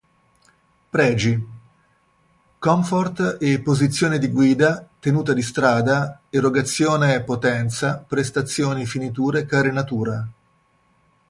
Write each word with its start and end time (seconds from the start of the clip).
Pregi: 0.89 1.47
Comfort 2.57 3.37
e 3.39 3.59
posizione 3.61 4.17
di 4.17 4.29
guida, 4.29 4.89
tenuta 4.99 5.31
di 5.31 5.43
strada, 5.43 6.21
erogazione 6.31 7.23
potenza, 7.23 8.03
prestazioni, 8.07 8.87
finiture 8.87 9.45
carenatura. 9.45 10.27